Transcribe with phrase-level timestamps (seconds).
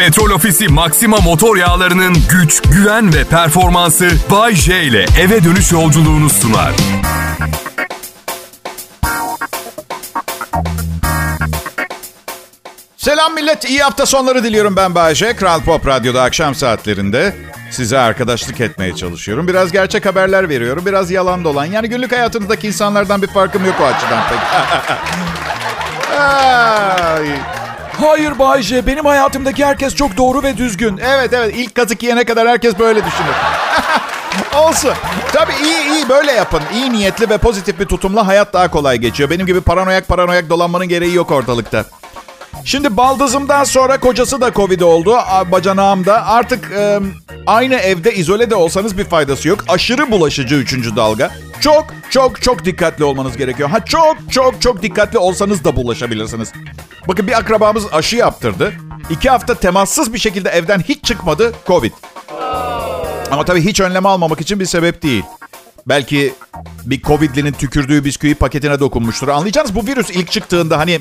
[0.00, 6.30] Petrol Ofisi Maxima motor yağlarının güç, güven ve performansı Bay J ile eve dönüş yolculuğunu
[6.30, 6.72] sunar.
[12.96, 15.36] Selam millet, iyi hafta sonları diliyorum ben Bayece.
[15.36, 17.36] Kral Pop Radyo'da akşam saatlerinde
[17.70, 19.48] size arkadaşlık etmeye çalışıyorum.
[19.48, 21.64] Biraz gerçek haberler veriyorum, biraz yalan dolan.
[21.64, 24.38] Yani günlük hayatınızdaki insanlardan bir farkım yok o açıdan pek.
[28.02, 28.08] Ay.
[28.08, 31.00] Hayır Bay J, benim hayatımdaki herkes çok doğru ve düzgün.
[31.04, 33.34] Evet evet, ilk kazık yiyene kadar herkes böyle düşünür.
[34.56, 34.90] Olsun.
[35.32, 36.60] Tabii iyi iyi böyle yapın.
[36.74, 39.30] İyi niyetli ve pozitif bir tutumla hayat daha kolay geçiyor.
[39.30, 41.84] Benim gibi paranoyak paranoyak dolanmanın gereği yok ortalıkta.
[42.64, 45.16] Şimdi baldızımdan sonra kocası da Covid oldu.
[45.52, 46.26] Bacanağım da.
[46.26, 46.98] Artık e,
[47.46, 49.64] aynı evde izole de olsanız bir faydası yok.
[49.68, 51.30] Aşırı bulaşıcı üçüncü dalga.
[51.60, 53.70] Çok çok çok dikkatli olmanız gerekiyor.
[53.70, 56.52] Ha çok çok çok dikkatli olsanız da bulaşabilirsiniz.
[57.08, 58.72] Bakın bir akrabamız aşı yaptırdı.
[59.10, 61.92] İki hafta temassız bir şekilde evden hiç çıkmadı Covid.
[63.30, 65.24] Ama tabii hiç önlem almamak için bir sebep değil.
[65.86, 66.34] Belki
[66.84, 69.28] bir Covid'linin tükürdüğü bisküvi paketine dokunmuştur.
[69.28, 71.00] Anlayacağınız bu virüs ilk çıktığında hani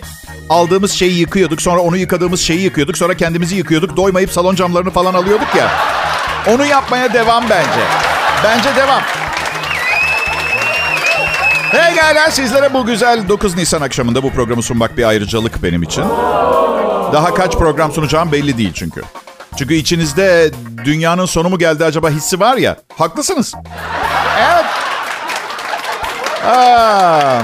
[0.49, 1.61] aldığımız şeyi yıkıyorduk.
[1.61, 2.97] Sonra onu yıkadığımız şeyi yıkıyorduk.
[2.97, 3.97] Sonra kendimizi yıkıyorduk.
[3.97, 5.71] Doymayıp salon camlarını falan alıyorduk ya.
[6.47, 7.81] Onu yapmaya devam bence.
[8.43, 9.01] Bence devam.
[11.71, 16.03] Gayler sizlere bu güzel 9 Nisan akşamında bu programı sunmak bir ayrıcalık benim için.
[17.13, 19.01] Daha kaç program sunacağım belli değil çünkü.
[19.57, 20.51] Çünkü içinizde
[20.85, 22.77] dünyanın sonu mu geldi acaba hissi var ya.
[22.97, 23.53] Haklısınız.
[24.39, 24.65] Evet.
[26.45, 27.41] Aa,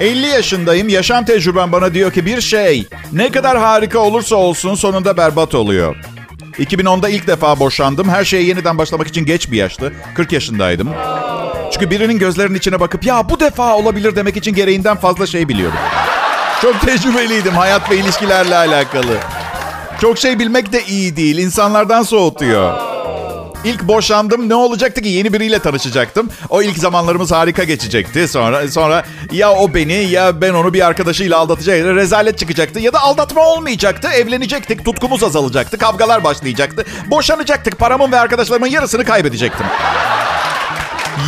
[0.00, 0.88] 50 yaşındayım.
[0.88, 5.96] Yaşam tecrübem bana diyor ki bir şey ne kadar harika olursa olsun sonunda berbat oluyor.
[6.58, 8.08] 2010'da ilk defa boşandım.
[8.08, 9.92] Her şeye yeniden başlamak için geç bir yaştı.
[10.14, 10.88] 40 yaşındaydım.
[11.72, 15.78] Çünkü birinin gözlerinin içine bakıp ya bu defa olabilir demek için gereğinden fazla şey biliyorum.
[16.62, 19.16] Çok tecrübeliydim hayat ve ilişkilerle alakalı.
[20.00, 21.38] Çok şey bilmek de iyi değil.
[21.38, 22.90] İnsanlardan soğutuyor.
[23.64, 26.30] İlk boşandım ne olacaktı ki yeni biriyle tanışacaktım.
[26.48, 28.28] O ilk zamanlarımız harika geçecekti.
[28.28, 31.94] Sonra sonra ya o beni ya ben onu bir arkadaşıyla aldatacaktı.
[31.94, 34.08] Rezalet çıkacaktı ya da aldatma olmayacaktı.
[34.08, 36.84] Evlenecektik, tutkumuz azalacaktı, kavgalar başlayacaktı.
[37.06, 39.66] Boşanacaktık, paramın ve arkadaşlarımın yarısını kaybedecektim.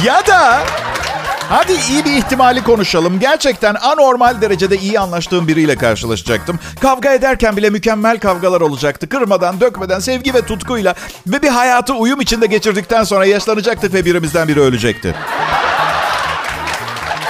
[0.04, 0.62] Ya da
[1.48, 3.20] Hadi iyi bir ihtimali konuşalım.
[3.20, 6.58] Gerçekten anormal derecede iyi anlaştığım biriyle karşılaşacaktım.
[6.80, 9.08] Kavga ederken bile mükemmel kavgalar olacaktı.
[9.08, 10.94] Kırmadan, dökmeden, sevgi ve tutkuyla
[11.26, 15.14] ve bir hayatı uyum içinde geçirdikten sonra yaşlanacaktık ve birimizden biri ölecekti.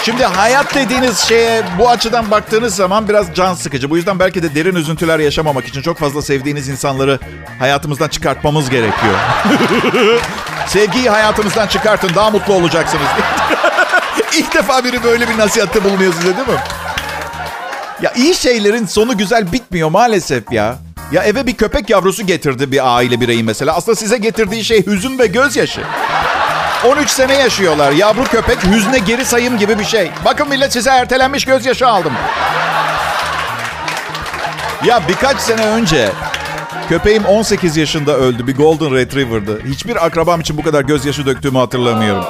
[0.04, 3.90] Şimdi hayat dediğiniz şeye bu açıdan baktığınız zaman biraz can sıkıcı.
[3.90, 7.18] Bu yüzden belki de derin üzüntüler yaşamamak için çok fazla sevdiğiniz insanları
[7.58, 9.14] hayatımızdan çıkartmamız gerekiyor.
[10.66, 13.06] Sevgiyi hayatınızdan çıkartın daha mutlu olacaksınız.
[14.36, 16.54] İlk defa biri böyle bir nasihatte bulunuyor size değil mi?
[18.02, 20.76] Ya iyi şeylerin sonu güzel bitmiyor maalesef ya.
[21.12, 23.76] Ya eve bir köpek yavrusu getirdi bir aile bireyi mesela.
[23.76, 25.80] Aslında size getirdiği şey hüzün ve gözyaşı.
[26.86, 27.92] 13 sene yaşıyorlar.
[27.92, 30.10] Yavru köpek hüzne geri sayım gibi bir şey.
[30.24, 32.12] Bakın millet size ertelenmiş gözyaşı aldım.
[34.84, 36.08] Ya birkaç sene önce
[36.92, 38.47] köpeğim 18 yaşında öldü.
[38.47, 39.62] Bir Golden Retriever'dı.
[39.64, 42.25] Hiçbir akrabam için bu kadar gözyaşı döktüğümü hatırlamıyorum.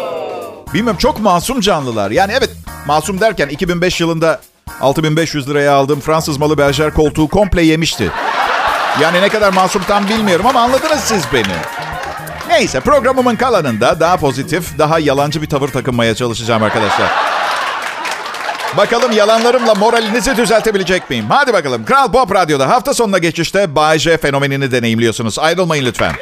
[0.75, 2.11] Bilmiyorum çok masum canlılar.
[2.11, 2.51] Yani evet
[2.87, 4.41] masum derken 2005 yılında
[4.81, 8.11] 6500 liraya aldığım Fransız malı berjer koltuğu komple yemişti.
[9.01, 11.57] Yani ne kadar masum tam bilmiyorum ama anladınız siz beni.
[12.49, 17.22] Neyse programımın kalanında daha pozitif, daha yalancı bir tavır takınmaya çalışacağım arkadaşlar.
[18.77, 21.25] Bakalım yalanlarımla moralinizi düzeltebilecek miyim?
[21.29, 21.85] Hadi bakalım.
[21.85, 25.39] Kral Pop Radyo'da hafta sonuna geçişte Bay J fenomenini deneyimliyorsunuz.
[25.39, 26.13] Ayrılmayın lütfen.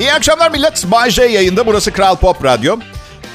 [0.00, 0.84] İyi akşamlar millet.
[0.90, 1.66] Bay J yayında.
[1.66, 2.76] Burası Kral Pop Radyo.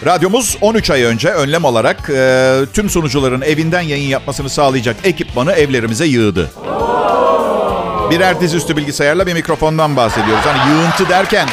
[0.05, 6.05] Radyomuz 13 ay önce önlem olarak e, tüm sunucuların evinden yayın yapmasını sağlayacak ekipmanı evlerimize
[6.05, 6.51] yığdı.
[8.11, 10.45] Birer dizüstü bilgisayarla bir mikrofondan bahsediyoruz.
[10.45, 11.49] Hani yığıntı derken...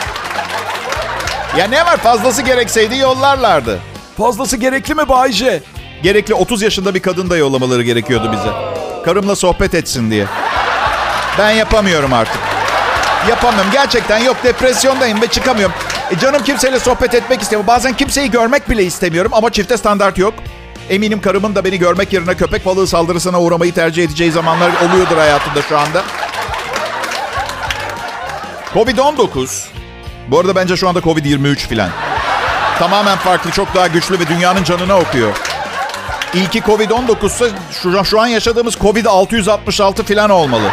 [1.56, 3.78] Ya ne var fazlası gerekseydi yollarlardı.
[4.18, 5.62] Fazlası gerekli mi Bay J?
[6.02, 8.50] Gerekli 30 yaşında bir kadın da yollamaları gerekiyordu bize.
[9.04, 10.26] Karımla sohbet etsin diye.
[11.38, 12.38] Ben yapamıyorum artık.
[13.28, 13.70] Yapamıyorum.
[13.72, 15.76] Gerçekten yok depresyondayım ve çıkamıyorum.
[16.10, 17.66] E canım kimseyle sohbet etmek istemiyor.
[17.66, 20.34] Bazen kimseyi görmek bile istemiyorum ama çifte standart yok.
[20.90, 25.62] Eminim karımın da beni görmek yerine köpek balığı saldırısına uğramayı tercih edeceği zamanlar oluyordur hayatında
[25.62, 26.02] şu anda.
[28.74, 29.79] Covid-19.
[30.30, 31.90] Bu arada bence şu anda Covid-23 filan.
[32.78, 35.36] Tamamen farklı, çok daha güçlü ve dünyanın canına okuyor.
[36.34, 37.50] İlki Covid-19 ise
[37.82, 40.70] şu, şu an yaşadığımız Covid-666 filan olmalı.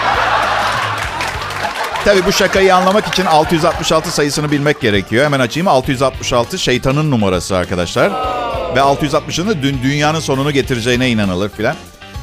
[2.05, 5.25] Tabii bu şakayı anlamak için 666 sayısını bilmek gerekiyor.
[5.25, 5.67] Hemen açayım.
[5.67, 8.11] 666 şeytanın numarası arkadaşlar.
[8.75, 11.75] Ve 660'ını dün dünyanın sonunu getireceğine inanılır filan.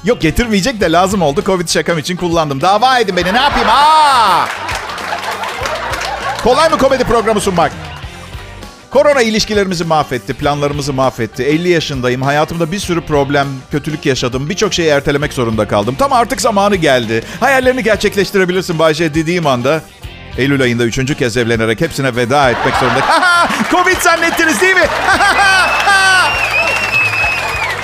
[0.05, 1.43] Yok getirmeyecek de lazım oldu.
[1.47, 2.61] Covid şakam için kullandım.
[2.61, 3.69] Dava edin beni ne yapayım?
[3.69, 4.64] Aa!
[6.45, 7.73] Kolay mı komedi programı sunmak?
[8.91, 11.43] Korona ilişkilerimizi mahvetti, planlarımızı mahvetti.
[11.43, 14.49] 50 yaşındayım, hayatımda bir sürü problem, kötülük yaşadım.
[14.49, 15.95] Birçok şeyi ertelemek zorunda kaldım.
[15.99, 17.25] Tam artık zamanı geldi.
[17.41, 19.83] Hayallerini gerçekleştirebilirsin Bayce dediğim anda.
[20.39, 23.01] Eylül ayında üçüncü kez evlenerek hepsine veda etmek zorunda.
[23.71, 24.87] Covid zannettiniz değil mi?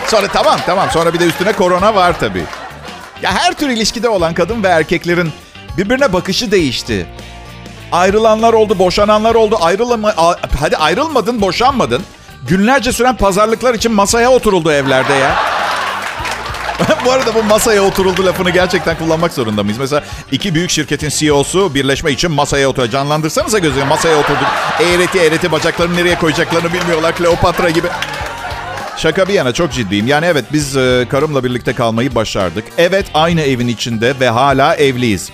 [0.06, 2.44] sonra tamam tamam sonra bir de üstüne korona var tabii.
[3.22, 5.32] Ya her tür ilişkide olan kadın ve erkeklerin
[5.78, 7.06] birbirine bakışı değişti.
[7.92, 9.58] Ayrılanlar oldu, boşananlar oldu.
[9.60, 10.14] Ayrılma,
[10.60, 12.02] hadi ayrılmadın, boşanmadın.
[12.48, 15.37] Günlerce süren pazarlıklar için masaya oturuldu evlerde ya.
[17.04, 19.78] bu arada bu masaya oturuldu lafını gerçekten kullanmak zorunda mıyız?
[19.78, 22.92] Mesela iki büyük şirketin CEO'su birleşme için masaya oturuyor.
[22.92, 24.46] Canlandırsanıza gözünü masaya oturduk.
[24.81, 27.14] Eğreti eğreti bacaklarını nereye koyacaklarını bilmiyorlar.
[27.14, 27.87] Kleopatra gibi.
[28.96, 30.06] Şaka bir yana çok ciddiyim.
[30.06, 32.64] Yani evet biz e, karımla birlikte kalmayı başardık.
[32.78, 35.31] Evet aynı evin içinde ve hala evliyiz.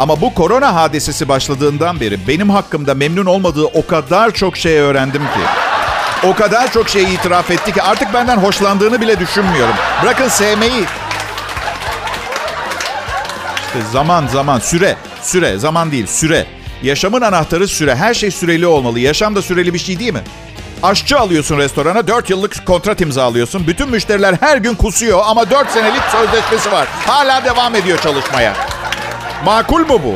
[0.00, 5.22] Ama bu korona hadisesi başladığından beri benim hakkımda memnun olmadığı o kadar çok şey öğrendim
[5.22, 5.40] ki.
[6.24, 9.74] O kadar çok şey itiraf etti ki artık benden hoşlandığını bile düşünmüyorum.
[10.02, 10.84] Bırakın sevmeyi.
[13.66, 16.46] İşte zaman zaman süre süre zaman değil süre.
[16.82, 17.96] Yaşamın anahtarı süre.
[17.96, 19.00] Her şey süreli olmalı.
[19.00, 20.22] Yaşam da süreli bir şey değil mi?
[20.82, 23.66] Aşçı alıyorsun restorana 4 yıllık kontrat imzalıyorsun.
[23.66, 26.88] Bütün müşteriler her gün kusuyor ama 4 senelik sözleşmesi var.
[27.06, 28.65] Hala devam ediyor çalışmaya.
[29.46, 30.14] Makul mu bu?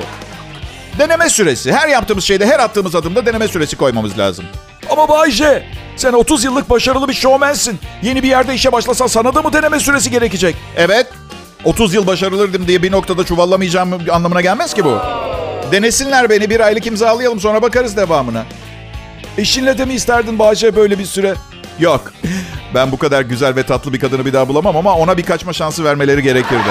[0.98, 1.72] Deneme süresi.
[1.72, 4.44] Her yaptığımız şeyde, her attığımız adımda deneme süresi koymamız lazım.
[4.90, 5.66] Ama Bayce,
[5.96, 7.78] sen 30 yıllık başarılı bir şovmensin.
[8.02, 10.56] Yeni bir yerde işe başlasan sana da mı deneme süresi gerekecek?
[10.76, 11.06] Evet.
[11.64, 14.98] 30 yıl başarılırdım diye bir noktada çuvallamayacağım anlamına gelmez ki bu.
[15.72, 18.44] Denesinler beni bir aylık imzalayalım sonra bakarız devamına.
[19.38, 21.34] Eşinle de mi isterdin Bayce böyle bir süre?
[21.78, 22.12] Yok.
[22.74, 25.52] Ben bu kadar güzel ve tatlı bir kadını bir daha bulamam ama ona bir kaçma
[25.52, 26.70] şansı vermeleri gerekirdi.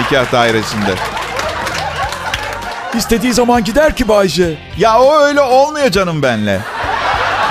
[0.00, 1.17] Nikah dairesinde.
[2.94, 4.58] İstediği zaman gider ki Bayce.
[4.78, 6.60] Ya o öyle olmuyor canım benle.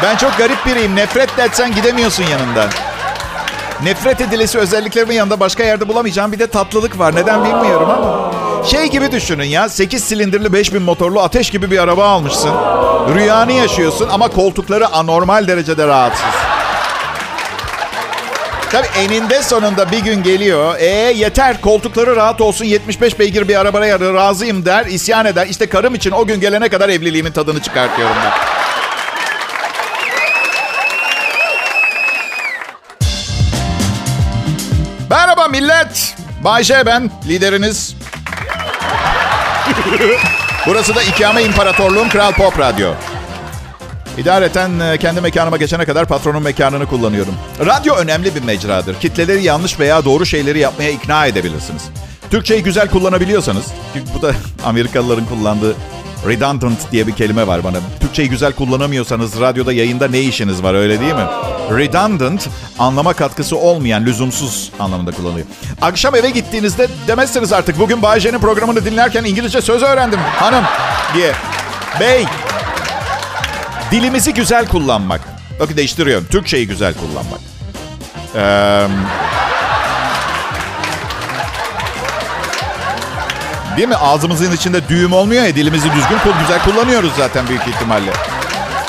[0.03, 0.95] Ben çok garip biriyim.
[0.95, 2.69] Nefret de etsen gidemiyorsun yanından.
[3.83, 7.15] Nefret edilesi özelliklerimin yanında başka yerde bulamayacağım bir de tatlılık var.
[7.15, 8.31] Neden bilmiyorum ama.
[8.63, 12.51] Şey gibi düşünün ya 8 silindirli 5000 motorlu ateş gibi bir araba almışsın.
[13.15, 16.25] Rüyanı yaşıyorsun ama koltukları anormal derecede rahatsız.
[18.71, 20.75] Tabii eninde sonunda bir gün geliyor.
[20.79, 20.85] E
[21.15, 25.47] yeter koltukları rahat olsun 75 beygir bir arabaya razıyım der isyan eder.
[25.47, 28.31] İşte karım için o gün gelene kadar evliliğimin tadını çıkartıyorum ben.
[35.09, 36.15] Merhaba millet.
[36.43, 37.95] Bayşe ben lideriniz.
[40.67, 42.93] Burası da ikame imparatorluğum Kral Pop Radyo.
[44.17, 47.33] İdareten e, kendi mekanıma geçene kadar patronun mekanını kullanıyorum.
[47.59, 48.99] Radyo önemli bir mecradır.
[48.99, 51.83] Kitleleri yanlış veya doğru şeyleri yapmaya ikna edebilirsiniz.
[52.29, 53.65] Türkçeyi güzel kullanabiliyorsanız,
[54.15, 54.31] bu da
[54.65, 55.75] Amerikalıların kullandığı
[56.27, 57.77] redundant diye bir kelime var bana.
[57.99, 61.25] Türkçeyi güzel kullanamıyorsanız radyoda yayında ne işiniz var öyle değil mi?
[61.71, 62.47] Redundant
[62.79, 65.47] anlama katkısı olmayan, lüzumsuz anlamında kullanılıyor.
[65.81, 70.63] Akşam eve gittiğinizde demezsiniz artık bugün Bayece'nin programını dinlerken İngilizce söz öğrendim hanım
[71.15, 71.33] diye.
[71.99, 72.25] Bey
[73.91, 75.21] Dilimizi güzel kullanmak.
[75.59, 76.27] Bakın değiştiriyorum.
[76.27, 77.39] Türkçeyi güzel kullanmak.
[78.35, 78.87] Ee,
[83.77, 83.95] değil mi?
[83.95, 85.56] Ağzımızın içinde düğüm olmuyor ya.
[85.56, 88.11] Dilimizi düzgün, güzel kullanıyoruz zaten büyük ihtimalle.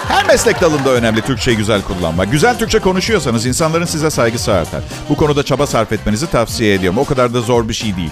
[0.09, 2.33] Her meslek dalında önemli Türkçeyi güzel kullanmak.
[2.33, 4.81] Güzel Türkçe konuşuyorsanız insanların size saygısı artar.
[5.09, 6.99] Bu konuda çaba sarf etmenizi tavsiye ediyorum.
[6.99, 8.11] O kadar da zor bir şey değil.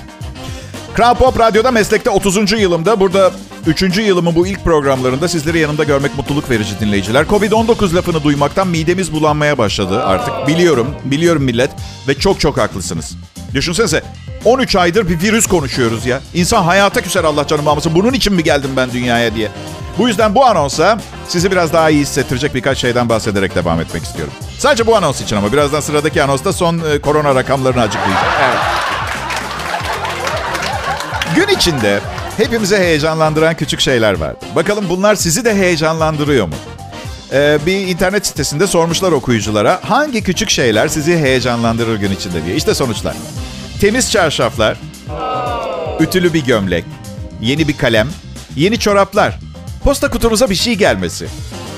[0.94, 2.52] Kral Pop Radyo'da meslekte 30.
[2.60, 3.00] yılımda.
[3.00, 3.30] Burada
[3.66, 3.98] 3.
[3.98, 7.24] yılımın bu ilk programlarında sizleri yanımda görmek mutluluk verici dinleyiciler.
[7.24, 10.46] Covid-19 lafını duymaktan midemiz bulanmaya başladı artık.
[10.46, 11.70] Biliyorum, biliyorum millet
[12.08, 13.16] ve çok çok haklısınız.
[13.54, 14.02] Düşünsenize
[14.44, 16.20] 13 aydır bir virüs konuşuyoruz ya.
[16.34, 17.94] İnsan hayata küser Allah canım almasın.
[17.94, 19.48] Bunun için mi geldim ben dünyaya diye.
[19.98, 24.32] Bu yüzden bu anonsa sizi biraz daha iyi hissettirecek birkaç şeyden bahsederek devam etmek istiyorum.
[24.58, 28.26] Sadece bu anons için ama birazdan sıradaki anonsta son e, korona rakamlarını açıklayacağım.
[28.42, 28.58] Evet.
[31.36, 32.00] Gün içinde
[32.36, 34.38] hepimize heyecanlandıran küçük şeyler vardı.
[34.54, 36.54] Bakalım bunlar sizi de heyecanlandırıyor mu?
[37.32, 42.56] Ee, bir internet sitesinde sormuşlar okuyuculara hangi küçük şeyler sizi heyecanlandırır gün içinde diye.
[42.56, 43.14] İşte sonuçlar.
[43.80, 44.78] Temiz çarşaflar,
[46.00, 46.84] ütülü bir gömlek,
[47.40, 48.08] yeni bir kalem,
[48.56, 49.38] yeni çoraplar,
[49.84, 51.26] posta kutunuza bir şey gelmesi,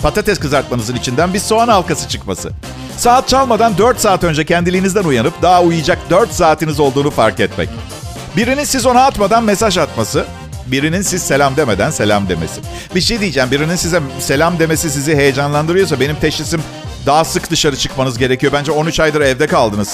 [0.03, 2.51] patates kızartmanızın içinden bir soğan halkası çıkması,
[2.97, 7.69] saat çalmadan 4 saat önce kendiliğinizden uyanıp daha uyuyacak 4 saatiniz olduğunu fark etmek.
[8.37, 10.25] Birinin siz ona atmadan mesaj atması,
[10.73, 12.61] birinin siz selam demeden selam demesi.
[12.95, 16.63] Bir şey diyeceğim, birinin size selam demesi sizi heyecanlandırıyorsa benim teşhisim
[17.07, 18.53] Daha sık dışarı çıkmanız gerekiyor.
[18.53, 19.89] Bence 13 aydır evde kaldınız.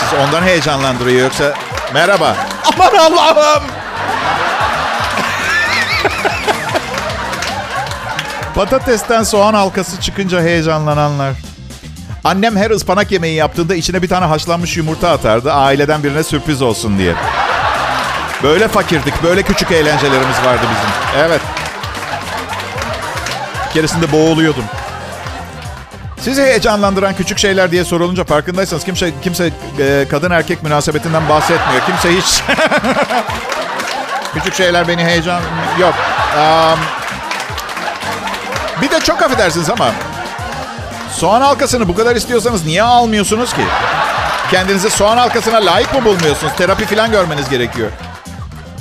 [0.00, 1.54] Siz ondan heyecanlandırıyor yoksa...
[1.94, 2.36] Merhaba.
[2.72, 3.62] Aman Allah'ım.
[8.54, 11.32] Patatesten soğan halkası çıkınca heyecanlananlar.
[12.24, 15.52] Annem her ıspanak yemeği yaptığında içine bir tane haşlanmış yumurta atardı.
[15.52, 17.14] Aileden birine sürpriz olsun diye.
[18.42, 19.22] Böyle fakirdik.
[19.22, 21.20] Böyle küçük eğlencelerimiz vardı bizim.
[21.26, 21.40] Evet.
[23.72, 24.64] Keresinde boğuluyordum.
[26.20, 31.82] Sizi heyecanlandıran küçük şeyler diye sorulunca farkındaysanız kimse kimse e, kadın erkek münasebetinden bahsetmiyor.
[31.86, 32.42] Kimse hiç
[34.34, 35.40] küçük şeyler beni heyecan
[35.80, 35.94] yok.
[36.36, 36.78] Um,
[38.82, 39.90] bir de çok affedersiniz ama
[41.12, 43.64] soğan halkasını bu kadar istiyorsanız niye almıyorsunuz ki?
[44.50, 46.52] Kendinizi soğan halkasına layık mı bulmuyorsunuz?
[46.56, 47.88] Terapi falan görmeniz gerekiyor.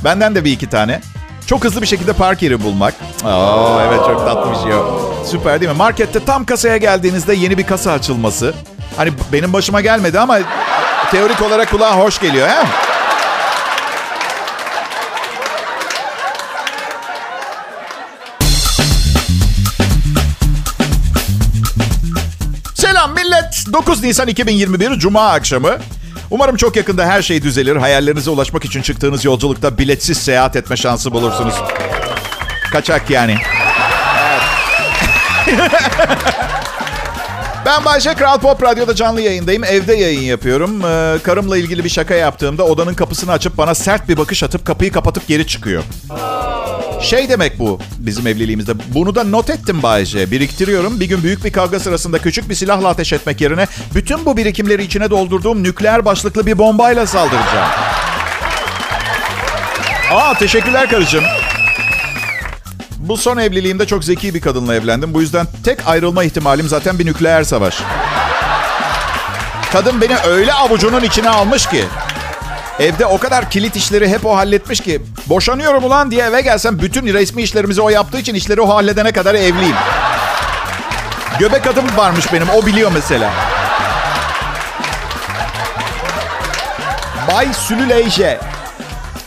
[0.03, 1.01] Benden de bir iki tane.
[1.47, 2.93] Çok hızlı bir şekilde park yeri bulmak.
[3.25, 5.13] Oo, evet çok tatlı bir şey o.
[5.25, 5.77] Süper değil mi?
[5.77, 8.53] Markette tam kasaya geldiğinizde yeni bir kasa açılması.
[8.97, 10.39] Hani benim başıma gelmedi ama
[11.11, 12.47] teorik olarak kulağa hoş geliyor.
[12.47, 12.65] He?
[22.75, 23.65] Selam millet.
[23.73, 25.77] 9 Nisan 2021 Cuma akşamı.
[26.31, 27.75] Umarım çok yakında her şey düzelir.
[27.75, 31.55] Hayallerinize ulaşmak için çıktığınız yolculukta biletsiz seyahat etme şansı bulursunuz.
[32.71, 33.37] Kaçak yani.
[37.65, 39.63] ben Bayşe Kral Pop Radyo'da canlı yayındayım.
[39.63, 40.81] Evde yayın yapıyorum.
[40.85, 44.91] Ee, karımla ilgili bir şaka yaptığımda odanın kapısını açıp bana sert bir bakış atıp kapıyı
[44.91, 45.83] kapatıp geri çıkıyor.
[47.01, 48.73] Şey demek bu bizim evliliğimizde.
[48.93, 50.31] Bunu da not ettim Bayce.
[50.31, 50.99] Biriktiriyorum.
[50.99, 54.83] Bir gün büyük bir kavga sırasında küçük bir silahla ateş etmek yerine bütün bu birikimleri
[54.83, 57.69] içine doldurduğum nükleer başlıklı bir bombayla saldıracağım.
[60.11, 61.23] Aa teşekkürler karıcığım.
[62.97, 65.13] Bu son evliliğimde çok zeki bir kadınla evlendim.
[65.13, 67.77] Bu yüzden tek ayrılma ihtimalim zaten bir nükleer savaş.
[69.73, 71.85] Kadın beni öyle avucunun içine almış ki.
[72.79, 75.01] Evde o kadar kilit işleri hep o halletmiş ki.
[75.25, 79.35] Boşanıyorum ulan diye eve gelsem bütün resmi işlerimizi o yaptığı için işleri o halledene kadar
[79.35, 79.75] evliyim.
[81.39, 82.49] Göbek adım varmış benim.
[82.49, 83.31] O biliyor mesela.
[87.27, 88.39] Bay Sülüleyce.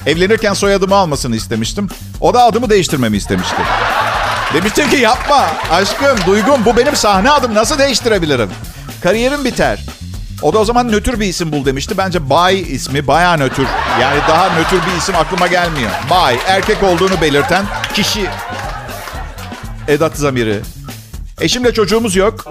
[0.07, 1.89] Evlenirken soyadımı almasını istemiştim.
[2.21, 3.57] O da adımı değiştirmemi istemişti.
[4.55, 8.51] Demiştim ki yapma aşkım, duygum bu benim sahne adım nasıl değiştirebilirim?
[9.03, 9.81] Kariyerim biter.
[10.45, 11.99] O da o zaman nötr bir isim bul demişti.
[11.99, 13.63] Bence Bay ismi baya nötr.
[14.01, 15.91] Yani daha nötr bir isim aklıma gelmiyor.
[16.11, 18.27] Bay, erkek olduğunu belirten kişi.
[19.89, 20.61] Edat zamiri.
[21.41, 22.45] Eşimle çocuğumuz yok.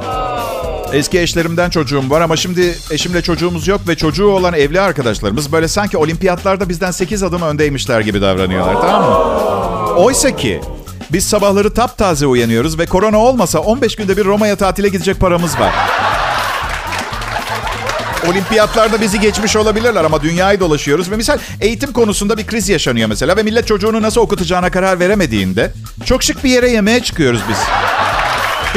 [0.94, 5.68] Eski eşlerimden çocuğum var ama şimdi eşimle çocuğumuz yok ve çocuğu olan evli arkadaşlarımız böyle
[5.68, 9.18] sanki olimpiyatlarda bizden 8 adım öndeymişler gibi davranıyorlar tamam mı?
[9.96, 10.62] Oysa ki
[11.12, 15.74] biz sabahları taptaze uyanıyoruz ve korona olmasa 15 günde bir Roma'ya tatile gidecek paramız var.
[18.30, 23.38] Olimpiyatlarda bizi geçmiş olabilirler ama dünyayı dolaşıyoruz ve misal eğitim konusunda bir kriz yaşanıyor mesela
[23.38, 25.72] ve millet çocuğunu nasıl okutacağına karar veremediğinde
[26.06, 27.58] çok şık bir yere yemeğe çıkıyoruz biz.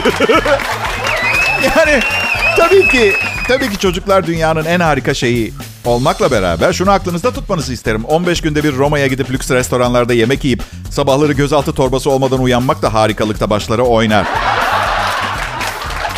[1.76, 2.00] yani
[2.56, 3.12] tabii ki
[3.48, 5.52] tabii ki çocuklar dünyanın en harika şeyi
[5.84, 8.04] olmakla beraber şunu aklınızda tutmanızı isterim.
[8.04, 12.94] 15 günde bir Roma'ya gidip lüks restoranlarda yemek yiyip sabahları gözaltı torbası olmadan uyanmak da
[12.94, 14.26] harikalıkta başları oynar.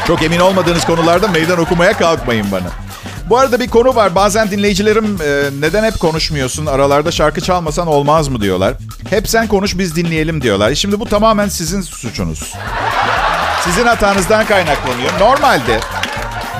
[0.06, 2.87] Çok emin olmadığınız konularda meydan okumaya kalkmayın bana.
[3.28, 4.14] Bu arada bir konu var.
[4.14, 6.66] Bazen dinleyicilerim e, neden hep konuşmuyorsun?
[6.66, 8.74] Aralarda şarkı çalmasan olmaz mı diyorlar.
[9.10, 10.74] Hep sen konuş biz dinleyelim diyorlar.
[10.74, 12.54] Şimdi bu tamamen sizin suçunuz.
[13.64, 15.20] Sizin hatanızdan kaynaklanıyor.
[15.20, 15.80] Normalde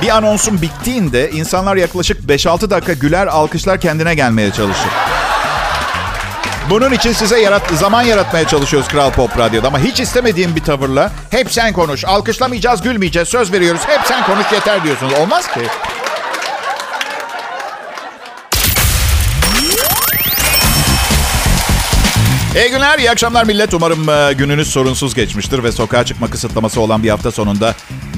[0.02, 4.90] bir anonsun bittiğinde insanlar yaklaşık 5-6 dakika güler alkışlar kendine gelmeye çalışır.
[6.70, 11.12] Bunun için size yarat zaman yaratmaya çalışıyoruz Kral Pop Radyo'da ama hiç istemediğim bir tavırla
[11.30, 15.12] hep sen konuş, alkışlamayacağız, gülmeyeceğiz, söz veriyoruz, hep sen konuş yeter diyorsunuz.
[15.12, 15.60] Olmaz ki.
[22.57, 23.75] İyi günler, iyi akşamlar millet.
[23.75, 27.75] Umarım e, gününüz sorunsuz geçmiştir ve sokağa çıkma kısıtlaması olan bir hafta sonunda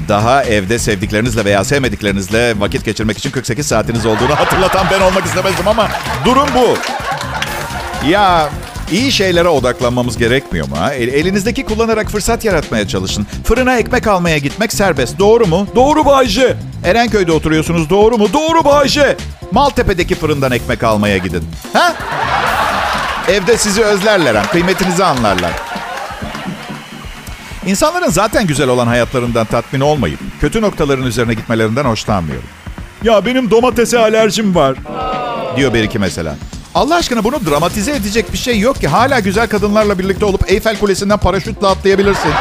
[0.07, 5.67] daha evde sevdiklerinizle veya sevmediklerinizle vakit geçirmek için 48 saatiniz olduğunu hatırlatan ben olmak istemezdim
[5.67, 5.89] ama
[6.25, 6.77] durum bu.
[8.09, 8.49] Ya
[8.91, 10.75] iyi şeylere odaklanmamız gerekmiyor mu?
[10.79, 10.93] Ha?
[10.93, 13.27] El- elinizdeki kullanarak fırsat yaratmaya çalışın.
[13.45, 15.19] Fırına ekmek almaya gitmek serbest.
[15.19, 15.67] Doğru mu?
[15.75, 16.57] Doğru Bayce.
[16.85, 17.89] Erenköy'de oturuyorsunuz.
[17.89, 18.27] Doğru mu?
[18.33, 19.17] Doğru Bayce.
[19.51, 21.43] Maltepe'deki fırından ekmek almaya gidin.
[21.73, 21.93] Ha?
[23.27, 24.35] Evde sizi özlerler.
[24.35, 25.51] ha, Kıymetinizi anlarlar.
[27.65, 32.49] İnsanların zaten güzel olan hayatlarından tatmin olmayıp kötü noktaların üzerine gitmelerinden hoşlanmıyorum.
[33.03, 34.75] Ya benim domatese alerjim var.
[35.55, 36.35] Diyor bir iki mesela.
[36.75, 38.87] Allah aşkına bunu dramatize edecek bir şey yok ki.
[38.87, 42.31] Hala güzel kadınlarla birlikte olup Eyfel Kulesi'nden paraşütle atlayabilirsin.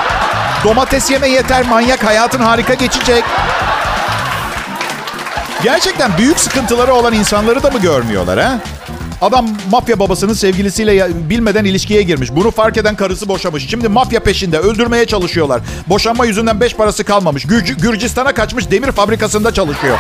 [0.65, 3.25] Domates yeme yeter manyak hayatın harika geçecek.
[5.63, 8.59] Gerçekten büyük sıkıntıları olan insanları da mı görmüyorlar ha?
[9.21, 12.31] Adam mafya babasının sevgilisiyle bilmeden ilişkiye girmiş.
[12.33, 13.69] Bunu fark eden karısı boşamış.
[13.71, 15.61] Şimdi mafya peşinde öldürmeye çalışıyorlar.
[15.87, 17.45] Boşanma yüzünden beş parası kalmamış.
[17.45, 19.99] Gürc- Gürcistan'a kaçmış demir fabrikasında çalışıyor.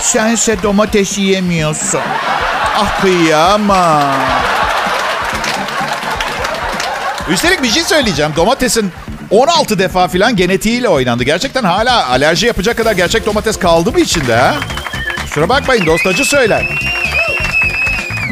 [0.00, 2.00] Sense domates yiyemiyorsun.
[2.76, 4.02] Ah kıyamam.
[7.30, 8.32] Üstelik bir şey söyleyeceğim.
[8.36, 8.92] Domatesin
[9.30, 11.24] 16 defa falan genetiğiyle oynandı.
[11.24, 14.54] Gerçekten hala alerji yapacak kadar gerçek domates kaldı mı içinde ha?
[15.32, 16.66] Kusura bakmayın dostacı söyler.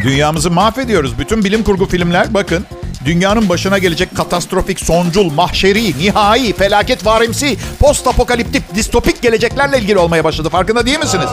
[0.03, 1.19] Dünyamızı mahvediyoruz.
[1.19, 2.67] Bütün bilim kurgu filmler bakın.
[3.05, 10.25] Dünyanın başına gelecek katastrofik, soncul, mahşeri, nihai, felaket varimsi, post apokaliptik, distopik geleceklerle ilgili olmaya
[10.25, 10.49] başladı.
[10.49, 11.29] Farkında değil misiniz?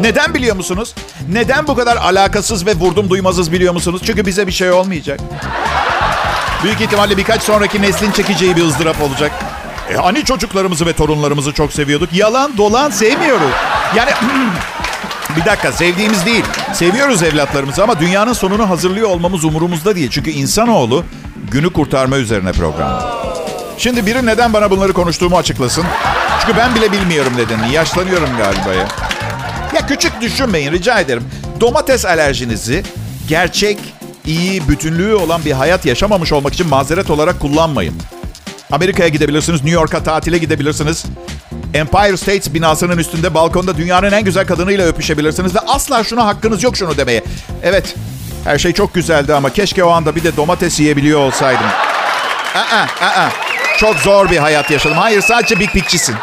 [0.00, 0.94] Neden biliyor musunuz?
[1.32, 4.02] Neden bu kadar alakasız ve vurdum duymazız biliyor musunuz?
[4.04, 5.20] Çünkü bize bir şey olmayacak.
[6.64, 9.32] Büyük ihtimalle birkaç sonraki neslin çekeceği bir ızdırap olacak.
[9.90, 12.12] E hani çocuklarımızı ve torunlarımızı çok seviyorduk?
[12.12, 13.52] Yalan dolan sevmiyoruz.
[13.96, 14.10] Yani
[15.36, 16.44] bir dakika sevdiğimiz değil.
[16.72, 20.10] Seviyoruz evlatlarımızı ama dünyanın sonunu hazırlıyor olmamız umurumuzda değil.
[20.10, 21.04] Çünkü insanoğlu
[21.50, 23.02] günü kurtarma üzerine program.
[23.78, 25.84] Şimdi biri neden bana bunları konuştuğumu açıklasın.
[26.40, 27.72] Çünkü ben bile bilmiyorum nedenini.
[27.74, 28.88] Yaşlanıyorum galiba ya.
[29.74, 31.24] Ya küçük düşünmeyin rica ederim.
[31.60, 32.82] Domates alerjinizi
[33.28, 33.78] gerçek,
[34.26, 37.94] iyi, bütünlüğü olan bir hayat yaşamamış olmak için mazeret olarak kullanmayın.
[38.72, 41.04] Amerika'ya gidebilirsiniz, New York'a tatile gidebilirsiniz.
[41.74, 46.76] Empire State binasının üstünde balkonda dünyanın en güzel kadınıyla öpüşebilirsiniz ve asla şuna hakkınız yok
[46.76, 47.24] şunu demeye.
[47.62, 47.94] Evet,
[48.44, 51.66] her şey çok güzeldi ama keşke o anda bir de domates yiyebiliyor olsaydım.
[52.54, 53.30] Aa, aa,
[53.78, 54.96] çok zor bir hayat yaşadım.
[54.96, 56.16] Hayır, sadece Big Big'cisin.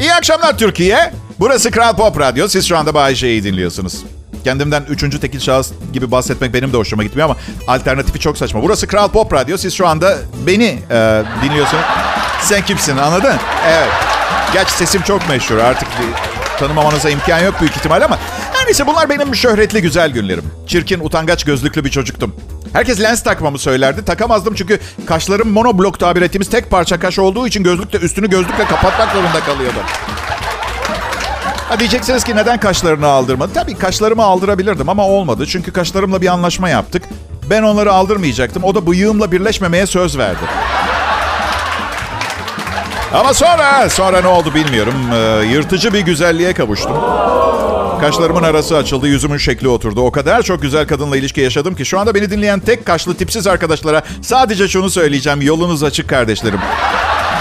[0.00, 1.12] İyi akşamlar Türkiye.
[1.38, 2.48] Burası Kral Pop Radyo.
[2.48, 4.04] Siz şu anda Bay J'yi dinliyorsunuz.
[4.46, 8.62] Kendimden üçüncü tekil şahıs gibi bahsetmek benim de hoşuma gitmiyor ama alternatifi çok saçma.
[8.62, 9.56] Burası Kral Pop Radyo.
[9.56, 11.84] Siz şu anda beni e, dinliyorsunuz.
[12.42, 13.34] Sen kimsin anladın?
[13.66, 13.88] Evet.
[14.52, 15.56] Gerçi sesim çok meşhur.
[15.56, 15.88] Artık
[16.58, 18.18] tanımamanıza imkan yok büyük ihtimal ama
[18.52, 20.44] her neyse bunlar benim şöhretli güzel günlerim.
[20.66, 22.36] Çirkin, utangaç gözlüklü bir çocuktum.
[22.72, 24.04] Herkes lens takmamı söylerdi.
[24.04, 29.12] Takamazdım çünkü kaşlarım monoblok tabir ettiğimiz tek parça kaş olduğu için gözlükle üstünü gözlükle kapatmak
[29.12, 29.78] zorunda kalıyordu.
[31.68, 33.52] Ha diyeceksiniz ki neden kaşlarını aldırmadı?
[33.54, 35.46] Tabii kaşlarımı aldırabilirdim ama olmadı.
[35.46, 37.02] Çünkü kaşlarımla bir anlaşma yaptık.
[37.50, 38.64] Ben onları aldırmayacaktım.
[38.64, 40.38] O da bıyığımla birleşmemeye söz verdi.
[43.14, 44.94] Ama sonra, sonra ne oldu bilmiyorum.
[45.12, 46.96] Ee, yırtıcı bir güzelliğe kavuştum.
[48.00, 50.00] Kaşlarımın arası açıldı, yüzümün şekli oturdu.
[50.00, 53.46] O kadar çok güzel kadınla ilişki yaşadım ki şu anda beni dinleyen tek kaşlı tipsiz
[53.46, 55.42] arkadaşlara sadece şunu söyleyeceğim.
[55.42, 56.60] Yolunuz açık kardeşlerim.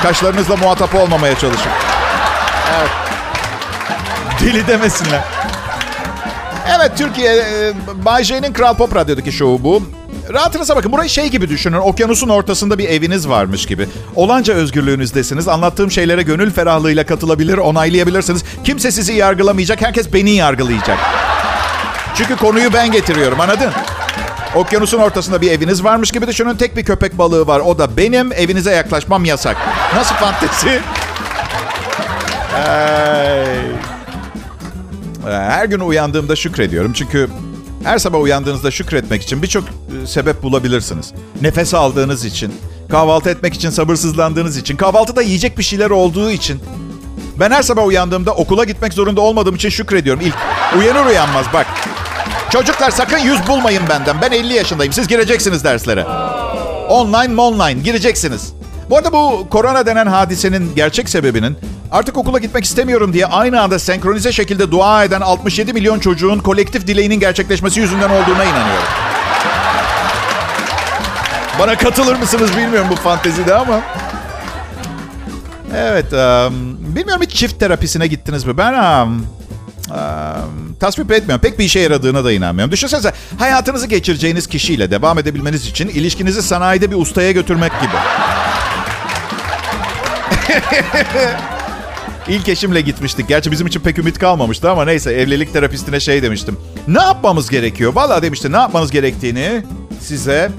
[0.03, 1.71] Kaşlarınızla muhatap olmamaya çalışın.
[2.79, 3.04] Evet.
[4.45, 5.21] Deli demesinler.
[6.77, 7.73] Evet Türkiye, e,
[8.05, 9.83] Bay J'nin Kral Pop Radyo'daki şovu bu.
[10.33, 10.91] Rahatınıza bakın.
[10.91, 11.77] Burayı şey gibi düşünün.
[11.77, 13.87] Okyanusun ortasında bir eviniz varmış gibi.
[14.15, 15.47] Olanca özgürlüğünüzdesiniz.
[15.47, 18.43] Anlattığım şeylere gönül ferahlığıyla katılabilir, onaylayabilirsiniz.
[18.63, 19.81] Kimse sizi yargılamayacak.
[19.81, 20.97] Herkes beni yargılayacak.
[22.15, 23.39] Çünkü konuyu ben getiriyorum.
[23.39, 23.71] Anladın?
[24.55, 26.55] Okyanusun ortasında bir eviniz varmış gibi düşünün.
[26.55, 27.59] Tek bir köpek balığı var.
[27.59, 28.31] O da benim.
[28.33, 29.57] Evinize yaklaşmam yasak.
[29.95, 30.81] Nasıl fantezi?
[32.55, 33.84] Ay.
[35.25, 36.93] Her gün uyandığımda şükrediyorum.
[36.93, 37.29] Çünkü
[37.83, 41.13] her sabah uyandığınızda şükretmek için birçok e, sebep bulabilirsiniz.
[41.41, 42.53] Nefes aldığınız için,
[42.89, 46.59] kahvaltı etmek için sabırsızlandığınız için, kahvaltıda yiyecek bir şeyler olduğu için.
[47.39, 50.21] Ben her sabah uyandığımda okula gitmek zorunda olmadığım için şükrediyorum.
[50.21, 50.35] İlk
[50.79, 51.67] uyanır uyanmaz bak.
[52.49, 54.21] Çocuklar sakın yüz bulmayın benden.
[54.21, 54.93] Ben 50 yaşındayım.
[54.93, 56.05] Siz gireceksiniz derslere.
[56.89, 58.53] Online online gireceksiniz.
[58.89, 61.57] Bu arada bu korona denen hadisenin gerçek sebebinin
[61.91, 66.87] artık okula gitmek istemiyorum diye aynı anda senkronize şekilde dua eden 67 milyon çocuğun kolektif
[66.87, 68.87] dileğinin gerçekleşmesi yüzünden olduğuna inanıyorum.
[71.59, 73.81] Bana katılır mısınız bilmiyorum bu fantezide ama.
[75.77, 78.57] Evet, um, bilmiyorum hiç çift terapisine gittiniz mi?
[78.57, 79.27] Ben um,
[79.89, 81.41] um, tasvip etmiyorum.
[81.41, 82.71] Pek bir işe yaradığına da inanmıyorum.
[82.71, 87.95] Düşünsenize hayatınızı geçireceğiniz kişiyle devam edebilmeniz için ilişkinizi sanayide bir ustaya götürmek gibi.
[92.27, 93.27] İlk eşimle gitmiştik.
[93.27, 96.57] Gerçi bizim için pek ümit kalmamıştı ama neyse evlilik terapistine şey demiştim.
[96.87, 97.93] Ne yapmamız gerekiyor?
[97.93, 99.63] Valla demişti ne yapmanız gerektiğini
[100.01, 100.51] size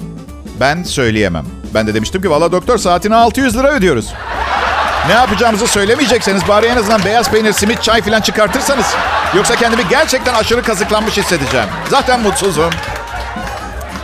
[0.61, 1.45] ben söyleyemem.
[1.75, 4.13] Ben de demiştim ki valla doktor saatine 600 lira ödüyoruz.
[5.09, 8.87] Ne yapacağımızı söylemeyecekseniz bari en azından beyaz peynir, simit, çay falan çıkartırsanız.
[9.37, 11.67] Yoksa kendimi gerçekten aşırı kazıklanmış hissedeceğim.
[11.91, 12.71] Zaten mutsuzum.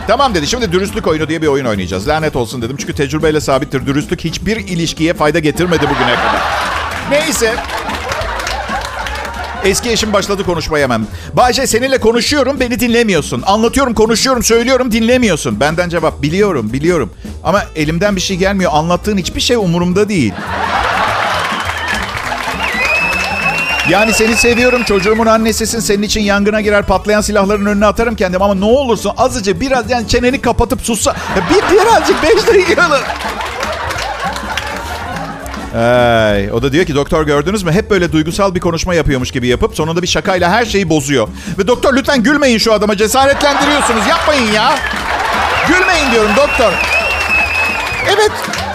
[0.07, 0.47] Tamam dedi.
[0.47, 2.07] Şimdi dürüstlük oyunu diye bir oyun oynayacağız.
[2.07, 2.77] Lanet olsun dedim.
[2.77, 3.85] Çünkü tecrübeyle sabittir.
[3.85, 6.41] Dürüstlük hiçbir ilişkiye fayda getirmedi bugüne kadar.
[7.09, 7.55] Neyse.
[9.65, 11.07] Eski eşim başladı konuşmaya hemen.
[11.33, 13.43] Bayce seninle konuşuyorum beni dinlemiyorsun.
[13.45, 15.59] Anlatıyorum konuşuyorum söylüyorum dinlemiyorsun.
[15.59, 17.13] Benden cevap biliyorum biliyorum.
[17.43, 18.71] Ama elimden bir şey gelmiyor.
[18.73, 20.33] Anlattığın hiçbir şey umurumda değil.
[23.89, 25.79] Yani seni seviyorum çocuğumun annesisin.
[25.79, 28.41] Senin için yangına girer patlayan silahların önüne atarım kendim.
[28.41, 31.15] Ama ne olursun azıcık biraz yani çeneni kapatıp sussa.
[31.49, 33.03] Bir birazcık beş dakikalık.
[35.75, 37.71] Ay, o da diyor ki doktor gördünüz mü?
[37.71, 41.27] Hep böyle duygusal bir konuşma yapıyormuş gibi yapıp sonunda bir şakayla her şeyi bozuyor.
[41.57, 44.07] Ve doktor lütfen gülmeyin şu adama cesaretlendiriyorsunuz.
[44.07, 44.75] Yapmayın ya.
[45.67, 46.73] Gülmeyin diyorum doktor.
[48.07, 48.31] Evet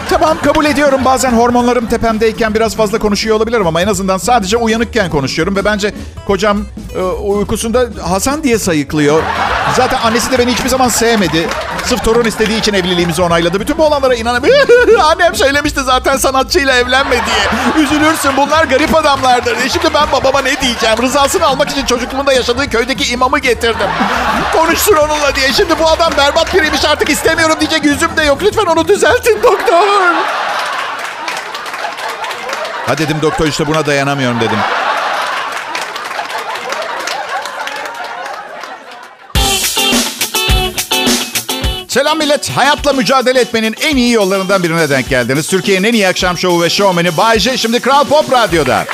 [0.09, 1.01] tamam kabul ediyorum.
[1.05, 5.57] Bazen hormonlarım tepemdeyken biraz fazla konuşuyor olabilirim ama en azından sadece uyanıkken konuşuyorum.
[5.57, 5.95] Ve bence
[6.27, 6.59] kocam
[6.97, 9.23] e, uykusunda Hasan diye sayıklıyor.
[9.77, 11.49] Zaten annesi de beni hiçbir zaman sevmedi.
[11.85, 13.61] Sırf torun istediği için evliliğimizi onayladı.
[13.61, 15.01] Bütün bu olanlara inanamıyorum.
[15.01, 17.85] Annem söylemişti zaten sanatçıyla evlenme diye.
[17.85, 19.57] Üzülürsün bunlar garip adamlardır.
[19.57, 20.97] E şimdi ben babama ne diyeceğim?
[21.03, 23.89] Rızasını almak için çocukluğumda yaşadığı köydeki imamı getirdim.
[24.57, 25.53] Konuşsun onunla diye.
[25.53, 28.43] Şimdi bu adam berbat biriymiş artık istemiyorum diyecek yüzüm de yok.
[28.43, 30.08] Lütfen onu düzeltin doktor.
[32.87, 34.59] Ha dedim doktor işte buna dayanamıyorum dedim.
[41.89, 42.51] Selam millet.
[42.51, 45.47] Hayatla mücadele etmenin en iyi yollarından birine denk geldiniz.
[45.47, 48.87] Türkiye'nin en iyi akşam şovu ve şovmeni Bay J şimdi Kral Pop Radyo'da.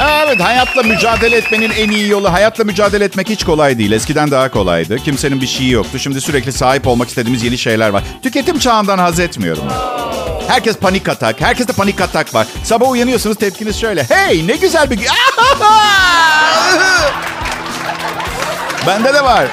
[0.00, 2.32] Evet, hayatla mücadele etmenin en iyi yolu.
[2.32, 3.92] Hayatla mücadele etmek hiç kolay değil.
[3.92, 4.96] Eskiden daha kolaydı.
[4.98, 5.98] Kimsenin bir şeyi yoktu.
[5.98, 8.02] Şimdi sürekli sahip olmak istediğimiz yeni şeyler var.
[8.22, 9.64] Tüketim çağından haz etmiyorum.
[10.48, 11.40] Herkes panik atak.
[11.40, 12.46] Herkeste panik atak var.
[12.64, 14.04] Sabah uyanıyorsunuz tepkiniz şöyle.
[14.04, 14.98] Hey ne güzel bir.
[18.86, 19.46] Bende de var.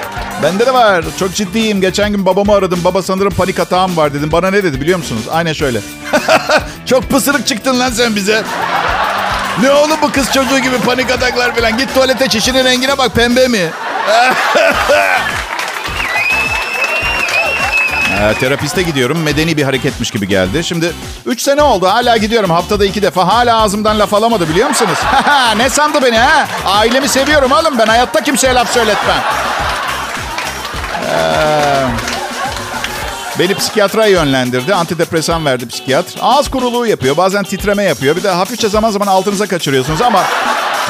[0.44, 1.06] Bende de var.
[1.20, 1.82] Çok ciddiyim.
[1.82, 2.80] Geçen gün babamı aradım.
[2.84, 4.32] Baba sanırım panik atağım var dedim.
[4.32, 5.24] Bana ne dedi biliyor musunuz?
[5.32, 5.80] Aynen şöyle.
[6.86, 8.44] Çok pısırık çıktın lan sen bize.
[9.62, 11.78] Ne oğlum bu kız çocuğu gibi panik ataklar falan.
[11.78, 13.70] Git tuvalete çişinin rengine bak pembe mi?
[18.22, 19.22] Ee, terapiste gidiyorum.
[19.24, 20.64] Medeni bir hareketmiş gibi geldi.
[20.64, 20.94] Şimdi
[21.26, 21.88] 3 sene oldu.
[21.88, 22.50] Hala gidiyorum.
[22.50, 23.28] Haftada iki defa.
[23.28, 24.98] Hala ağzımdan laf alamadı biliyor musunuz?
[25.58, 26.48] ne sandı beni ha?
[26.66, 27.86] Ailemi seviyorum oğlum ben.
[27.88, 29.18] Hayatta kimseye laf söyletmem.
[31.12, 31.86] Ee,
[33.40, 34.76] beni psikiyatra yönlendirdi.
[34.76, 36.18] Antidepresan verdi psikiyatr.
[36.22, 37.18] Ağız kuruluğu yapıyor.
[37.18, 38.16] Bazen titreme yapıyor.
[38.16, 40.24] Bir de hafifçe zaman zaman altınıza kaçırıyorsunuz ama...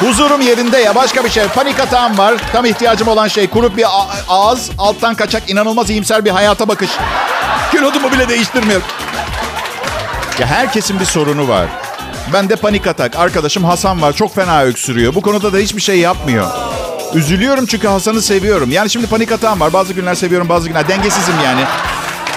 [0.00, 1.46] Huzurum yerinde ya başka bir şey.
[1.46, 2.34] Panik atağım var.
[2.52, 3.46] Tam ihtiyacım olan şey.
[3.46, 3.84] Kurup bir
[4.28, 6.90] ağız, alttan kaçak inanılmaz iyimser bir hayata bakış.
[7.70, 8.80] Kilodumu bile değiştirmiyor.
[10.38, 11.66] Ya herkesin bir sorunu var.
[12.32, 13.16] Bende panik atak.
[13.16, 14.12] Arkadaşım Hasan var.
[14.12, 15.14] Çok fena öksürüyor.
[15.14, 16.46] Bu konuda da hiçbir şey yapmıyor.
[17.14, 18.70] Üzülüyorum çünkü Hasan'ı seviyorum.
[18.70, 19.72] Yani şimdi panik atağım var.
[19.72, 21.60] Bazı günler seviyorum, bazı günler dengesizim yani.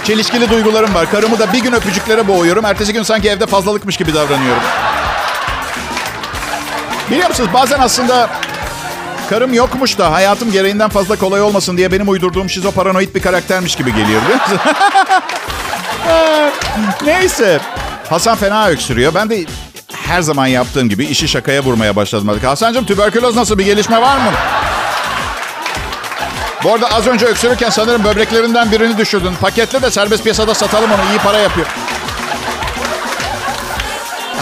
[0.10, 1.12] Çelişkili duygularım var.
[1.12, 2.66] Karımı da bir gün öpücüklere boğuyorum.
[2.66, 4.62] Ertesi gün sanki evde fazlalıkmış gibi davranıyorum.
[7.12, 8.30] Biliyor musunuz bazen aslında
[9.30, 13.90] karım yokmuş da hayatım gereğinden fazla kolay olmasın diye benim uydurduğum şizoparanoid bir karaktermiş gibi
[13.96, 14.60] geliyor biliyor musun?
[17.06, 17.60] Neyse.
[18.10, 19.14] Hasan fena öksürüyor.
[19.14, 19.46] Ben de
[20.08, 22.40] her zaman yaptığım gibi işi şakaya vurmaya başladım.
[22.44, 24.32] Hasan'cığım tüberküloz nasıl bir gelişme var mı?
[26.64, 29.36] Bu arada az önce öksürürken sanırım böbreklerinden birini düşürdün.
[29.42, 31.02] Paketle de serbest piyasada satalım onu.
[31.12, 31.68] İyi para yapıyor.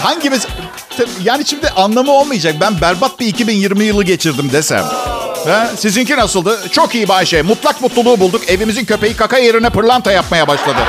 [0.03, 0.47] Hangimiz...
[1.23, 2.55] Yani şimdi anlamı olmayacak.
[2.61, 4.83] Ben berbat bir 2020 yılı geçirdim desem.
[5.47, 6.59] Ha, sizinki nasıldı?
[6.71, 7.41] Çok iyi Bayşe.
[7.41, 8.49] Mutlak mutluluğu bulduk.
[8.49, 10.79] Evimizin köpeği kaka yerine pırlanta yapmaya başladı.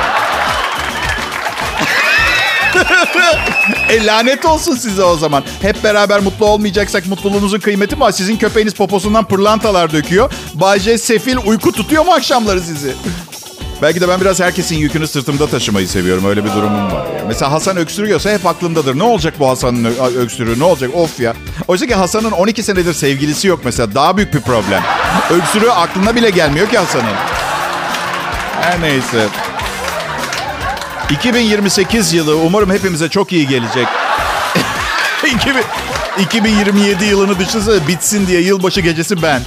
[3.89, 5.43] e lanet olsun size o zaman.
[5.61, 8.11] Hep beraber mutlu olmayacaksak mutluluğunuzun kıymeti mi var?
[8.11, 10.31] Sizin köpeğiniz poposundan pırlantalar döküyor.
[10.53, 12.93] Bayce sefil uyku tutuyor mu akşamları sizi?
[13.81, 16.25] Belki de ben biraz herkesin yükünü sırtımda taşımayı seviyorum.
[16.25, 17.05] Öyle bir durumum var.
[17.05, 17.25] Ya.
[17.27, 18.97] Mesela Hasan öksürüyorsa hep aklımdadır.
[18.99, 19.83] Ne olacak bu Hasan'ın
[20.17, 20.59] öksürüğü?
[20.59, 20.95] Ne olacak?
[20.95, 21.33] Of ya.
[21.67, 23.95] Oysa ki Hasan'ın 12 senedir sevgilisi yok mesela.
[23.95, 24.83] Daha büyük bir problem.
[25.29, 27.15] Öksürüğü aklına bile gelmiyor ki Hasan'ın.
[28.61, 29.27] Her neyse.
[31.11, 33.87] 2028 yılı umarım hepimize çok iyi gelecek.
[36.19, 39.41] 2027 yılını düşünsene bitsin diye yılbaşı gecesi ben.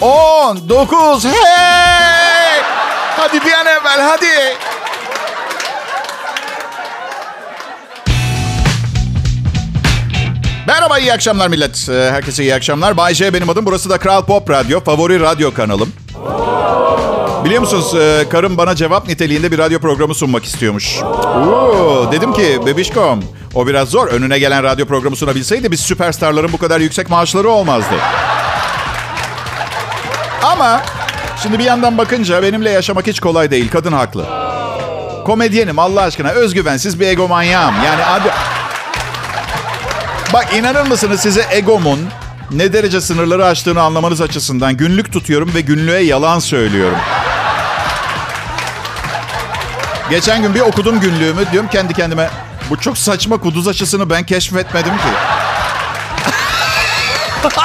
[0.00, 2.62] 10, 9, hey!
[3.16, 4.56] Hadi bir an evvel hadi.
[10.66, 11.88] Merhaba iyi akşamlar millet.
[11.88, 12.96] Ee, herkese iyi akşamlar.
[12.96, 13.66] Bay J benim adım.
[13.66, 14.80] Burası da Kral Pop Radyo.
[14.80, 15.92] Favori radyo kanalım.
[17.46, 21.02] Biliyor musunuz e, karım bana cevap niteliğinde bir radyo programı sunmak istiyormuş.
[21.02, 24.08] Oo, dedim ki bebişkom o biraz zor.
[24.08, 27.94] Önüne gelen radyo programı sunabilseydi biz süperstarların bu kadar yüksek maaşları olmazdı.
[30.42, 30.82] Ama
[31.42, 33.70] şimdi bir yandan bakınca benimle yaşamak hiç kolay değil.
[33.70, 34.24] Kadın haklı.
[35.24, 36.30] Komedyenim Allah aşkına.
[36.30, 37.74] Özgüvensiz bir egomanyağım.
[37.84, 38.28] Yani abi...
[40.32, 41.98] Bak inanır mısınız size egomun
[42.50, 46.98] ne derece sınırları aştığını anlamanız açısından günlük tutuyorum ve günlüğe yalan söylüyorum.
[50.10, 51.52] Geçen gün bir okudum günlüğümü.
[51.52, 52.30] Diyorum kendi kendime
[52.70, 55.02] bu çok saçma kuduz aşısını ben keşfetmedim ki.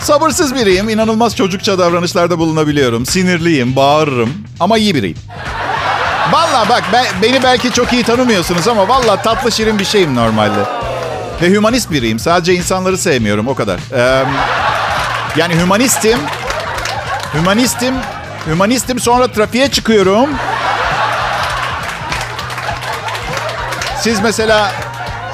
[0.00, 0.88] Sabırsız biriyim.
[0.88, 3.06] inanılmaz çocukça davranışlarda bulunabiliyorum.
[3.06, 5.16] Sinirliyim, bağırırım ama iyi biriyim.
[6.32, 10.58] Valla bak ben, beni belki çok iyi tanımıyorsunuz ama valla tatlı şirin bir şeyim normalde.
[11.42, 12.18] Ve hümanist biriyim.
[12.18, 13.80] Sadece insanları sevmiyorum o kadar.
[13.94, 14.24] Ee,
[15.36, 16.18] yani hümanistim.
[17.34, 17.94] Hümanistim.
[18.46, 20.28] Hümanistim sonra trafiğe çıkıyorum.
[24.02, 24.72] Siz mesela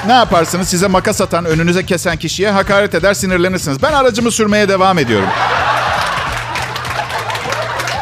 [0.07, 0.68] ne yaparsınız?
[0.68, 3.83] Size makas atan, önünüze kesen kişiye hakaret eder, sinirlenirsiniz.
[3.83, 5.28] Ben aracımı sürmeye devam ediyorum.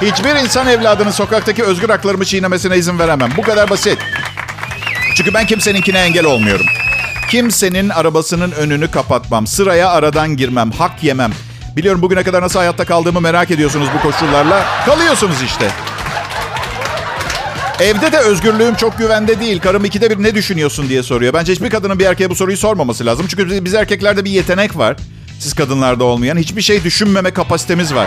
[0.03, 3.31] Hiçbir insan evladının sokaktaki özgür haklarımı çiğnemesine izin veremem.
[3.37, 3.99] Bu kadar basit.
[5.17, 6.67] Çünkü ben kimseninkine engel olmuyorum.
[7.31, 9.47] Kimsenin arabasının önünü kapatmam.
[9.47, 10.71] Sıraya aradan girmem.
[10.71, 11.33] Hak yemem.
[11.77, 14.65] Biliyorum bugüne kadar nasıl hayatta kaldığımı merak ediyorsunuz bu koşullarla.
[14.87, 15.71] Kalıyorsunuz işte.
[17.81, 19.61] Evde de özgürlüğüm çok güvende değil.
[19.61, 21.35] Karım ikide bir ne düşünüyorsun diye soruyor.
[21.35, 23.27] Bence hiçbir kadının bir erkeğe bu soruyu sormaması lazım.
[23.29, 24.97] Çünkü biz erkeklerde bir yetenek var.
[25.41, 26.37] Siz kadınlarda olmayan.
[26.37, 28.07] Hiçbir şey düşünmeme kapasitemiz var.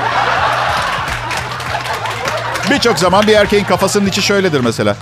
[2.70, 4.96] Birçok zaman bir erkeğin kafasının içi şöyledir mesela.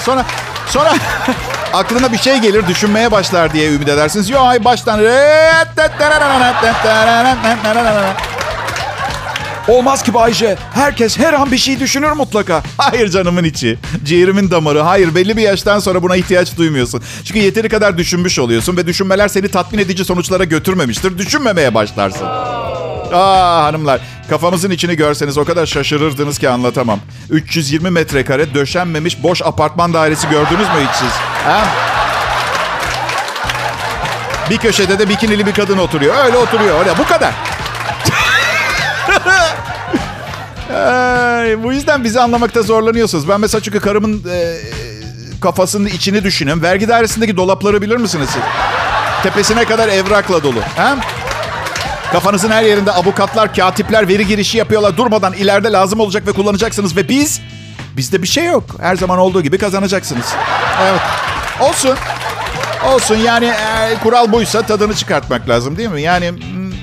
[0.00, 0.24] Sonra
[0.66, 0.94] sonra
[1.72, 4.30] aklına bir şey gelir düşünmeye başlar diye ümit edersiniz.
[4.30, 5.00] Yo ay baştan
[9.68, 10.56] Olmaz ki Bayce.
[10.74, 12.62] Herkes her an bir şey düşünür mutlaka.
[12.78, 13.78] Hayır canımın içi.
[14.04, 14.80] Ciğerimin damarı.
[14.80, 17.02] Hayır belli bir yaştan sonra buna ihtiyaç duymuyorsun.
[17.24, 21.18] Çünkü yeteri kadar düşünmüş oluyorsun ve düşünmeler seni tatmin edici sonuçlara götürmemiştir.
[21.18, 22.26] Düşünmemeye başlarsın.
[23.12, 24.00] Aa hanımlar
[24.30, 27.00] kafamızın içini görseniz o kadar şaşırırdınız ki anlatamam.
[27.30, 31.10] 320 metrekare döşenmemiş boş apartman dairesi gördünüz mü hiç siz?
[31.44, 31.64] Ha?
[34.50, 36.24] Bir köşede de bikinili bir kadın oturuyor.
[36.24, 36.78] Öyle oturuyor.
[36.80, 37.32] Öyle bu kadar.
[40.78, 43.28] Ay, bu yüzden bizi anlamakta zorlanıyorsunuz.
[43.28, 44.56] Ben mesela çünkü karımın e,
[45.40, 46.62] kafasının içini düşünüyorum.
[46.62, 48.42] Vergi dairesindeki dolapları bilir misiniz siz?
[49.22, 50.60] Tepesine kadar evrakla dolu.
[50.76, 50.96] Ha?
[52.12, 54.96] Kafanızın her yerinde avukatlar, katipler veri girişi yapıyorlar.
[54.96, 56.96] Durmadan ileride lazım olacak ve kullanacaksınız.
[56.96, 57.40] Ve biz,
[57.96, 58.64] bizde bir şey yok.
[58.80, 60.26] Her zaman olduğu gibi kazanacaksınız.
[60.82, 61.00] Evet.
[61.60, 61.96] Olsun.
[62.86, 66.02] Olsun yani e, kural buysa tadını çıkartmak lazım değil mi?
[66.02, 66.32] Yani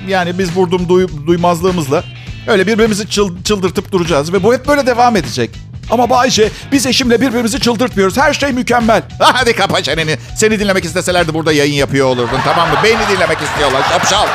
[0.08, 2.04] yani biz vurdum duy, duymazlığımızla
[2.46, 5.50] öyle birbirimizi çıl, çıldırtıp duracağız ve bu hep böyle devam edecek.
[5.90, 8.16] Ama Bayce biz eşimle birbirimizi çıldırtmıyoruz.
[8.16, 9.02] Her şey mükemmel.
[9.20, 10.16] Hadi kapa çeneni.
[10.36, 12.74] Seni dinlemek isteselerdi burada yayın yapıyor olurdun tamam mı?
[12.84, 14.26] Beni dinlemek istiyorlar şapşal.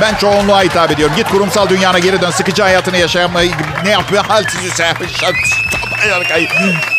[0.00, 1.16] Ben çoğunluğa hitap ediyorum.
[1.16, 2.30] Git kurumsal dünyana geri dön.
[2.30, 3.50] Sıkıcı hayatını yaşamayı
[3.84, 4.24] ne yapıyor?
[4.28, 4.80] Halsiz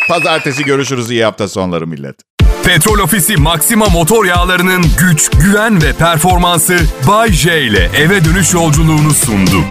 [0.08, 1.10] Pazartesi görüşürüz.
[1.10, 2.16] İyi hafta sonları millet.
[2.64, 9.14] Petrol Ofisi Maxima motor yağlarının güç, güven ve performansı Bay J ile eve dönüş yolculuğunu
[9.14, 9.64] sundu.